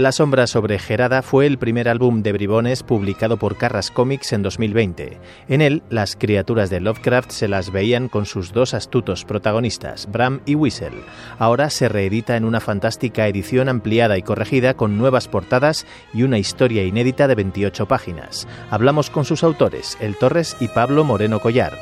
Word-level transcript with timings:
La 0.00 0.12
sombra 0.12 0.46
sobre 0.46 0.78
Gerada 0.78 1.20
fue 1.20 1.44
el 1.44 1.58
primer 1.58 1.86
álbum 1.86 2.22
de 2.22 2.32
bribones 2.32 2.82
publicado 2.82 3.36
por 3.36 3.58
Carras 3.58 3.90
Comics 3.90 4.32
en 4.32 4.40
2020. 4.40 5.18
En 5.46 5.60
él, 5.60 5.82
las 5.90 6.16
criaturas 6.16 6.70
de 6.70 6.80
Lovecraft 6.80 7.30
se 7.30 7.48
las 7.48 7.70
veían 7.70 8.08
con 8.08 8.24
sus 8.24 8.54
dos 8.54 8.72
astutos 8.72 9.26
protagonistas, 9.26 10.10
Bram 10.10 10.40
y 10.46 10.54
Whistle. 10.54 11.02
Ahora 11.38 11.68
se 11.68 11.90
reedita 11.90 12.38
en 12.38 12.46
una 12.46 12.60
fantástica 12.60 13.28
edición 13.28 13.68
ampliada 13.68 14.16
y 14.16 14.22
corregida 14.22 14.72
con 14.72 14.96
nuevas 14.96 15.28
portadas 15.28 15.84
y 16.14 16.22
una 16.22 16.38
historia 16.38 16.82
inédita 16.82 17.28
de 17.28 17.34
28 17.34 17.86
páginas. 17.86 18.48
Hablamos 18.70 19.10
con 19.10 19.26
sus 19.26 19.44
autores, 19.44 19.98
El 20.00 20.16
Torres 20.16 20.56
y 20.60 20.68
Pablo 20.68 21.04
Moreno 21.04 21.40
Collar. 21.40 21.76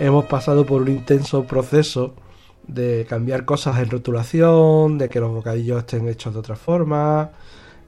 Hemos 0.00 0.24
pasado 0.24 0.64
por 0.64 0.80
un 0.80 0.88
intenso 0.88 1.44
proceso 1.44 2.14
de 2.66 3.04
cambiar 3.06 3.44
cosas 3.44 3.78
en 3.78 3.90
rotulación, 3.90 4.96
de 4.96 5.10
que 5.10 5.20
los 5.20 5.32
bocadillos 5.32 5.80
estén 5.80 6.08
hechos 6.08 6.32
de 6.32 6.40
otra 6.40 6.56
forma. 6.56 7.30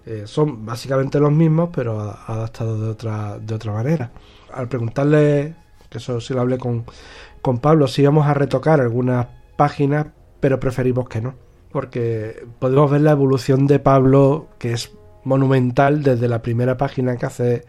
Eh, 0.07 0.23
son 0.27 0.65
básicamente 0.65 1.21
los 1.21 1.33
mismos, 1.33 1.71
pero 1.73 2.01
adaptados 2.01 2.81
de 2.81 2.89
otra, 2.89 3.39
de 3.39 3.55
otra 3.55 3.73
manera. 3.73 4.11
Al 4.53 4.69
preguntarle, 4.69 5.55
que 5.89 5.99
eso 5.99 6.21
sí 6.21 6.35
lo 6.35 6.41
hablé 6.41 6.59
con, 6.59 6.85
con 7.43 7.59
Pablo, 7.59 7.87
si 7.87 8.03
íbamos 8.03 8.27
a 8.27 8.35
retocar 8.35 8.81
algunas 8.81 9.27
páginas, 9.57 10.07
pero 10.41 10.59
preferimos 10.59 11.09
que 11.09 11.21
no. 11.21 11.35
Porque 11.71 12.45
podemos 12.59 12.91
ver 12.91 13.03
la 13.03 13.13
evolución 13.13 13.67
de 13.67 13.79
Pablo, 13.79 14.49
que 14.59 14.73
es 14.73 14.93
monumental 15.25 16.03
desde 16.03 16.29
la 16.29 16.41
primera 16.43 16.77
página 16.77 17.17
que 17.17 17.27
hace 17.27 17.65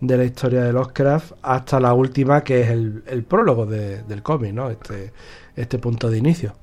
de 0.00 0.16
la 0.16 0.24
historia 0.24 0.62
de 0.62 0.72
Lovecraft 0.72 1.32
hasta 1.42 1.78
la 1.80 1.92
última, 1.94 2.42
que 2.42 2.60
es 2.62 2.70
el, 2.70 3.24
prólogo 3.28 3.66
de- 3.66 4.02
del 4.04 4.22
cómic, 4.22 4.52
¿no? 4.52 4.70
Este, 4.70 5.12
este 5.56 5.78
punto 5.78 6.08
de 6.08 6.18
inicio. 6.18 6.54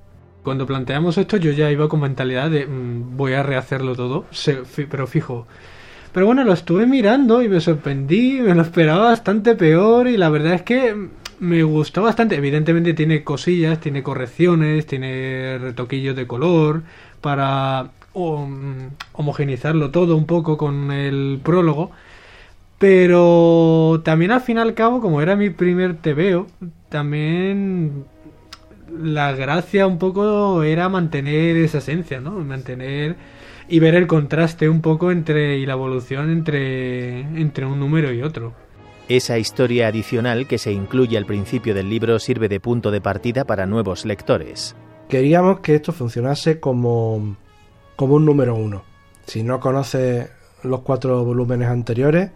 Cuando 0.44 0.66
planteamos 0.66 1.18
esto 1.18 1.38
yo 1.38 1.52
ya 1.52 1.70
iba 1.72 1.90
con 1.90 2.02
mentalidad 2.02 2.50
de 2.50 2.66
mm, 2.66 3.18
voy 3.18 3.34
a 3.34 3.44
rehacerlo 3.44 3.96
todo, 3.96 4.26
pero 4.90 5.08
fijo. 5.08 5.48
Pero 6.14 6.26
bueno, 6.26 6.44
lo 6.44 6.54
estuve 6.54 6.88
mirando 6.88 7.42
y 7.44 7.50
me 7.50 7.62
sorprendí, 7.62 8.40
me 8.42 8.56
lo 8.56 8.64
esperaba 8.64 9.06
bastante 9.06 9.56
peor 9.56 10.08
y 10.08 10.18
la 10.18 10.30
verdad 10.30 10.54
es 10.54 10.62
que 10.64 11.10
me 11.40 11.64
gustó 11.64 12.04
bastante. 12.04 12.36
Evidentemente 12.36 12.94
tiene 12.94 13.24
cosillas, 13.24 13.80
tiene 13.80 14.04
correcciones, 14.04 14.86
tiene 14.88 15.58
retoquillos 15.60 16.16
de 16.16 16.28
color 16.28 16.84
para 17.22 17.92
o, 18.14 18.46
mm, 18.46 18.90
homogeneizarlo 19.14 19.92
todo 19.92 20.16
un 20.16 20.26
poco 20.26 20.58
con 20.58 20.92
el 20.92 21.40
prólogo. 21.44 21.92
Pero 22.80 24.02
también 24.06 24.32
al 24.32 24.42
fin 24.42 24.58
y 24.58 24.62
al 24.62 24.74
cabo, 24.74 25.02
como 25.02 25.22
era 25.22 25.36
mi 25.36 25.50
primer 25.50 25.98
TVO, 25.98 26.48
también 26.90 28.06
la 28.98 29.34
gracia 29.34 29.88
un 29.88 29.98
poco 29.98 30.64
era 30.64 30.90
mantener 30.90 31.58
esa 31.58 31.80
esencia, 31.80 32.20
¿no? 32.20 32.32
Mantener 32.32 33.16
y 33.68 33.80
ver 33.80 33.96
el 33.96 34.08
contraste 34.08 34.68
un 34.68 34.82
poco 34.82 35.12
entre 35.12 35.58
y 35.58 35.66
la 35.66 35.74
evolución 35.74 36.32
entre 36.32 37.22
entre 37.22 37.66
un 37.66 37.80
número 37.80 38.12
y 38.14 38.22
otro. 38.22 38.54
Esa 39.08 39.40
historia 39.40 39.88
adicional 39.88 40.48
que 40.48 40.60
se 40.60 40.72
incluye 40.72 41.18
al 41.18 41.26
principio 41.26 41.74
del 41.74 41.90
libro 41.90 42.20
sirve 42.20 42.48
de 42.48 42.60
punto 42.60 42.92
de 42.92 43.02
partida 43.02 43.44
para 43.44 43.66
nuevos 43.66 44.06
lectores. 44.06 44.76
Queríamos 45.08 45.62
que 45.62 45.74
esto 45.74 45.92
funcionase 45.92 46.60
como, 46.60 47.36
como 47.96 48.16
un 48.16 48.26
número 48.26 48.56
uno. 48.56 48.84
Si 49.26 49.42
no 49.42 49.60
conoces 49.60 50.30
los 50.62 50.82
cuatro 50.82 51.26
volúmenes 51.26 51.70
anteriores, 51.70 52.30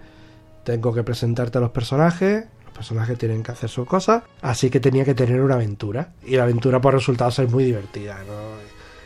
tengo 0.63 0.93
que 0.93 1.03
presentarte 1.03 1.59
a 1.59 1.61
los 1.61 1.69
personajes. 1.69 2.45
Personajes 2.73 3.17
tienen 3.17 3.43
que 3.43 3.51
hacer 3.51 3.69
sus 3.69 3.87
cosas. 3.87 4.23
Así 4.41 4.69
que 4.69 4.79
tenía 4.79 5.05
que 5.05 5.13
tener 5.13 5.41
una 5.41 5.55
aventura. 5.55 6.13
Y 6.25 6.35
la 6.35 6.43
aventura 6.43 6.81
por 6.81 6.93
resultado 6.93 7.31
ser 7.31 7.47
muy 7.49 7.63
divertida. 7.63 8.17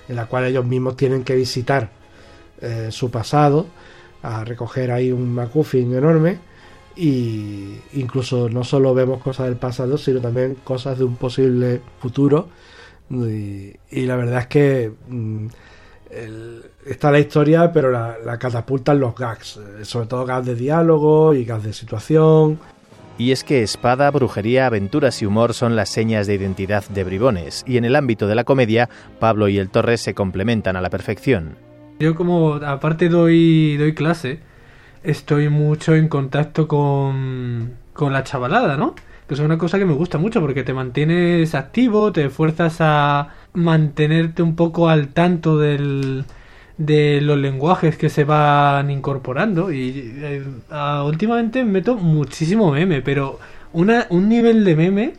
En 0.07 0.15
la 0.15 0.25
cual 0.25 0.45
ellos 0.45 0.65
mismos 0.65 0.95
tienen 0.95 1.23
que 1.23 1.35
visitar 1.35 1.89
eh, 2.61 2.87
su 2.91 3.11
pasado, 3.11 3.67
a 4.23 4.43
recoger 4.43 4.91
ahí 4.91 5.11
un 5.11 5.33
MacGuffin 5.33 5.93
enorme. 5.93 6.39
Y 6.95 7.77
incluso 7.93 8.49
no 8.49 8.63
solo 8.63 8.93
vemos 8.93 9.21
cosas 9.21 9.47
del 9.47 9.57
pasado, 9.57 9.97
sino 9.97 10.19
también 10.19 10.55
cosas 10.63 10.97
de 10.97 11.03
un 11.03 11.15
posible 11.15 11.81
futuro. 11.99 12.49
Y, 13.09 14.05
la 14.05 14.15
verdad 14.15 14.39
es 14.41 14.47
que 14.47 14.91
mm, 15.07 15.47
está 16.85 17.11
la 17.11 17.19
historia, 17.19 17.71
pero 17.71 17.91
la, 17.91 18.17
la 18.23 18.39
catapultan 18.39 18.99
los 18.99 19.15
gags, 19.15 19.57
eh, 19.57 19.85
sobre 19.85 20.07
todo 20.07 20.25
gags 20.25 20.45
de 20.45 20.55
diálogo 20.55 21.33
y 21.33 21.45
gags 21.45 21.63
de 21.63 21.73
situación. 21.73 22.59
Y 23.19 23.31
es 23.31 23.43
que 23.43 23.63
espada, 23.63 24.11
brujería, 24.11 24.67
aventuras 24.67 25.21
y 25.21 25.25
humor 25.25 25.53
son 25.53 25.75
las 25.75 25.89
señas 25.89 26.27
de 26.27 26.35
identidad 26.35 26.87
de 26.87 27.03
Bribones, 27.03 27.63
y 27.67 27.77
en 27.77 27.85
el 27.85 27.95
ámbito 27.95 28.27
de 28.27 28.35
la 28.35 28.43
comedia, 28.43 28.89
Pablo 29.19 29.47
y 29.47 29.57
el 29.57 29.69
Torres 29.69 30.01
se 30.01 30.13
complementan 30.13 30.75
a 30.75 30.81
la 30.81 30.91
perfección. 30.91 31.55
Yo 31.99 32.13
como 32.13 32.55
aparte 32.55 33.09
doy 33.09 33.75
doy 33.77 33.95
clase, 33.95 34.39
estoy 35.03 35.49
mucho 35.49 35.95
en 35.95 36.09
contacto 36.09 36.67
con 36.67 37.73
con 37.93 38.13
la 38.13 38.23
chavalada, 38.23 38.77
¿no? 38.77 38.93
Que 39.27 39.33
es 39.33 39.39
una 39.39 39.57
cosa 39.57 39.79
que 39.79 39.85
me 39.85 39.93
gusta 39.93 40.19
mucho 40.19 40.39
porque 40.39 40.63
te 40.63 40.73
mantienes 40.73 41.55
activo, 41.55 42.11
te 42.11 42.29
fuerzas 42.29 42.77
a 42.79 43.29
mantenerte 43.53 44.43
un 44.43 44.55
poco 44.55 44.89
al 44.89 45.07
tanto 45.09 45.57
del 45.57 46.23
de 46.77 47.21
los 47.21 47.37
lenguajes 47.37 47.97
que 47.97 48.09
se 48.09 48.23
van 48.23 48.91
incorporando 48.91 49.71
y 49.71 50.13
eh, 50.17 50.43
últimamente 51.05 51.63
meto 51.63 51.95
muchísimo 51.95 52.71
meme, 52.71 53.01
pero 53.01 53.39
una, 53.73 54.05
un 54.09 54.29
nivel 54.29 54.63
de 54.63 54.75
meme 54.75 55.13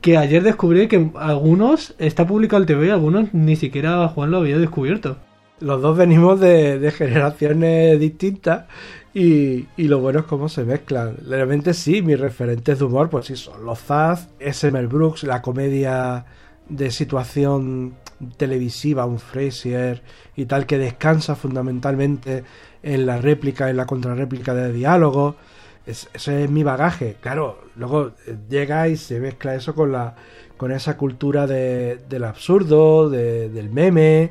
que 0.00 0.16
ayer 0.16 0.42
descubrí 0.42 0.88
que 0.88 1.10
algunos 1.14 1.94
está 1.98 2.26
publicado 2.26 2.62
el 2.62 2.66
TV 2.66 2.86
y 2.86 2.90
algunos 2.90 3.32
ni 3.34 3.56
siquiera 3.56 4.08
Juan 4.08 4.30
lo 4.30 4.38
había 4.38 4.58
descubierto. 4.58 5.18
Los 5.60 5.82
dos 5.82 5.96
venimos 5.96 6.40
de, 6.40 6.78
de 6.78 6.90
generaciones 6.90 8.00
distintas 8.00 8.64
y, 9.12 9.66
y 9.76 9.88
lo 9.88 10.00
bueno 10.00 10.20
es 10.20 10.24
cómo 10.24 10.48
se 10.48 10.64
mezclan. 10.64 11.16
Realmente 11.28 11.74
sí, 11.74 12.00
mis 12.00 12.18
referentes 12.18 12.78
de 12.78 12.84
humor, 12.84 13.10
pues 13.10 13.26
sí, 13.26 13.36
son 13.36 13.64
los 13.66 13.78
Zaz, 13.78 14.28
S. 14.38 14.70
Mel 14.70 14.88
Brooks, 14.88 15.24
la 15.24 15.42
comedia 15.42 16.24
de 16.68 16.90
situación 16.90 17.94
televisiva, 18.36 19.06
un 19.06 19.18
Frasier 19.18 20.02
y 20.36 20.46
tal, 20.46 20.66
que 20.66 20.78
descansa 20.78 21.34
fundamentalmente 21.36 22.44
en 22.82 23.06
la 23.06 23.18
réplica, 23.18 23.70
en 23.70 23.76
la 23.76 23.86
contrarréplica 23.86 24.54
de 24.54 24.72
diálogo. 24.72 25.36
Es- 25.86 26.08
ese 26.14 26.44
es 26.44 26.50
mi 26.50 26.62
bagaje. 26.62 27.16
Claro, 27.20 27.60
luego 27.76 28.12
eh, 28.26 28.36
llega 28.48 28.88
y 28.88 28.96
se 28.96 29.20
mezcla 29.20 29.54
eso 29.54 29.74
con 29.74 29.92
la 29.92 30.14
con 30.56 30.72
esa 30.72 30.98
cultura 30.98 31.46
de, 31.46 32.00
del 32.10 32.24
absurdo, 32.24 33.08
de- 33.08 33.48
del 33.48 33.70
meme, 33.70 34.30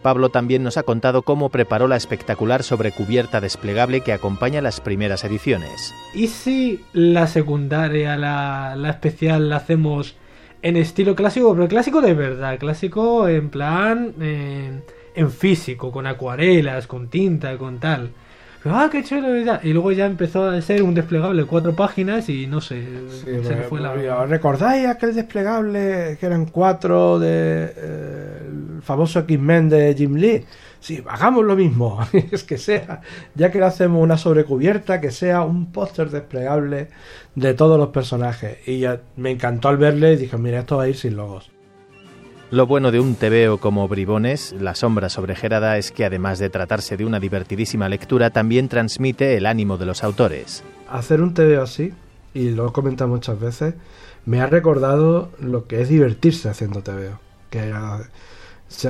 Pablo 0.00 0.28
también 0.28 0.62
nos 0.62 0.76
ha 0.76 0.84
contado 0.84 1.22
cómo 1.22 1.48
preparó 1.48 1.88
la 1.88 1.96
espectacular 1.96 2.62
sobrecubierta 2.62 3.40
desplegable 3.40 4.02
que 4.02 4.12
acompaña 4.12 4.60
las 4.62 4.80
primeras 4.80 5.24
ediciones. 5.24 5.92
¿Y 6.14 6.28
si 6.28 6.84
la 6.92 7.26
secundaria, 7.26 8.16
la, 8.16 8.76
la 8.76 8.90
especial, 8.90 9.48
la 9.48 9.56
hacemos 9.56 10.14
en 10.62 10.76
estilo 10.76 11.14
clásico? 11.14 11.54
Pero 11.54 11.68
clásico 11.68 12.00
de 12.00 12.14
verdad, 12.14 12.58
clásico 12.58 13.28
en 13.28 13.48
plan 13.50 14.12
eh, 14.20 14.80
en 15.14 15.30
físico, 15.30 15.90
con 15.92 16.06
acuarelas, 16.06 16.86
con 16.86 17.08
tinta, 17.08 17.56
con 17.58 17.78
tal. 17.78 18.10
Pero, 18.62 18.74
ah, 18.76 18.88
qué 18.90 19.04
chulo 19.04 19.28
y 19.62 19.72
luego 19.72 19.92
ya 19.92 20.06
empezó 20.06 20.48
a 20.48 20.60
ser 20.60 20.82
un 20.82 20.92
desplegable 20.92 21.42
de 21.42 21.48
cuatro 21.48 21.76
páginas 21.76 22.28
y 22.28 22.48
no 22.48 22.60
sé, 22.60 22.82
Sí, 23.24 23.44
se 23.44 23.54
me- 23.54 23.62
fue 23.62 23.80
la... 23.80 24.26
¿Recordáis 24.26 24.88
aquel 24.88 25.14
desplegable 25.14 26.16
que 26.18 26.26
eran 26.26 26.46
cuatro 26.46 27.20
de 27.20 27.72
eh, 27.76 28.45
famoso 28.86 29.18
X-Men 29.20 29.68
de 29.68 29.94
Jim 29.94 30.14
Lee? 30.14 30.44
Sí, 30.80 31.02
hagamos 31.08 31.44
lo 31.44 31.56
mismo. 31.56 31.98
es 32.30 32.44
que 32.44 32.56
sea, 32.56 33.02
ya 33.34 33.50
que 33.50 33.58
le 33.58 33.66
hacemos 33.66 34.02
una 34.02 34.16
sobrecubierta, 34.16 35.00
que 35.00 35.10
sea 35.10 35.42
un 35.42 35.72
póster 35.72 36.10
desplegable 36.10 36.88
de 37.34 37.54
todos 37.54 37.78
los 37.78 37.88
personajes. 37.88 38.58
Y 38.66 38.78
ya 38.78 39.00
me 39.16 39.32
encantó 39.32 39.68
al 39.68 39.76
verle 39.76 40.12
y 40.12 40.16
dije, 40.16 40.38
mira, 40.38 40.60
esto 40.60 40.76
va 40.76 40.84
a 40.84 40.88
ir 40.88 40.96
sin 40.96 41.16
logos. 41.16 41.50
Lo 42.52 42.68
bueno 42.68 42.92
de 42.92 43.00
un 43.00 43.16
tebeo 43.16 43.58
como 43.58 43.88
Bribones, 43.88 44.54
La 44.60 44.76
sombra 44.76 45.08
sobre 45.08 45.34
Gerada, 45.34 45.78
es 45.78 45.90
que 45.90 46.04
además 46.04 46.38
de 46.38 46.48
tratarse 46.48 46.96
de 46.96 47.04
una 47.04 47.18
divertidísima 47.18 47.88
lectura, 47.88 48.30
también 48.30 48.68
transmite 48.68 49.36
el 49.36 49.46
ánimo 49.46 49.78
de 49.78 49.86
los 49.86 50.04
autores. 50.04 50.62
Hacer 50.88 51.22
un 51.22 51.34
TVO 51.34 51.62
así, 51.62 51.92
y 52.34 52.50
lo 52.50 52.68
he 52.68 52.72
comentado 52.72 53.10
muchas 53.10 53.40
veces, 53.40 53.74
me 54.26 54.40
ha 54.40 54.46
recordado 54.46 55.30
lo 55.40 55.66
que 55.66 55.80
es 55.80 55.88
divertirse 55.88 56.48
haciendo 56.48 56.82
TVO. 56.82 57.18
Que 57.50 57.72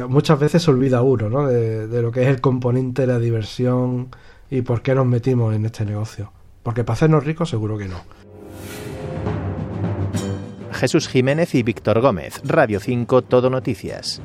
muchas 0.09 0.39
veces 0.39 0.63
se 0.63 0.71
olvida 0.71 1.03
uno, 1.03 1.29
¿no? 1.29 1.47
De, 1.47 1.87
de 1.87 2.03
lo 2.03 2.13
que 2.13 2.23
es 2.23 2.29
el 2.29 2.41
componente 2.41 3.03
de 3.03 3.09
la 3.09 3.19
diversión 3.19 4.09
y 4.51 4.63
por 4.63 4.83
qué 4.83 4.95
nos 4.95 5.07
metimos 5.07 5.55
en 5.55 5.67
este 5.67 5.85
negocio. 5.85 6.33
Porque 6.63 6.85
para 6.85 6.95
hacernos 6.95 7.25
ricos 7.25 7.51
seguro 7.51 7.79
que 7.79 7.87
no. 7.87 8.01
Jesús 10.73 11.09
Jiménez 11.09 11.55
y 11.55 11.63
Víctor 11.63 12.01
Gómez, 12.01 12.41
Radio 12.45 12.81
5, 12.81 13.23
Todo 13.23 13.49
Noticias. 13.49 14.21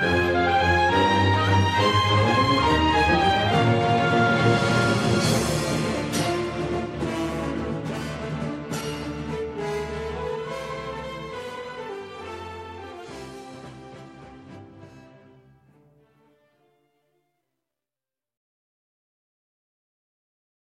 Bye. 0.00 0.27